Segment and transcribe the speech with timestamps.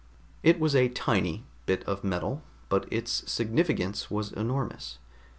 [0.41, 4.97] It was a tiny bit of metal, but its significance was enormous.